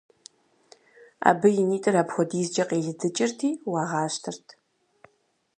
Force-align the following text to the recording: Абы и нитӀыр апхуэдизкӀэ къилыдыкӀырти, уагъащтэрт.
Абы 1.29 1.49
и 1.61 1.63
нитӀыр 1.69 1.95
апхуэдизкӀэ 2.01 2.63
къилыдыкӀырти, 2.69 3.49
уагъащтэрт. 3.69 4.47